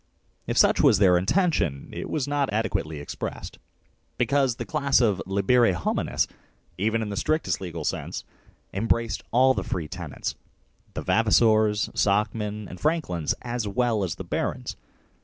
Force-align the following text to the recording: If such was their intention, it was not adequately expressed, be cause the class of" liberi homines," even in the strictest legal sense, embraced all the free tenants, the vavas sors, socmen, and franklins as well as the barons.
If 0.47 0.57
such 0.57 0.81
was 0.81 0.97
their 0.97 1.15
intention, 1.15 1.87
it 1.93 2.09
was 2.09 2.27
not 2.27 2.51
adequately 2.51 2.99
expressed, 2.99 3.59
be 4.17 4.25
cause 4.25 4.55
the 4.55 4.65
class 4.65 4.99
of" 4.99 5.21
liberi 5.27 5.73
homines," 5.73 6.25
even 6.75 7.03
in 7.03 7.09
the 7.09 7.15
strictest 7.15 7.61
legal 7.61 7.83
sense, 7.85 8.23
embraced 8.73 9.21
all 9.29 9.53
the 9.53 9.63
free 9.63 9.87
tenants, 9.87 10.33
the 10.95 11.03
vavas 11.03 11.35
sors, 11.35 11.89
socmen, 11.93 12.67
and 12.67 12.79
franklins 12.79 13.35
as 13.43 13.67
well 13.67 14.03
as 14.03 14.15
the 14.15 14.23
barons. 14.23 14.75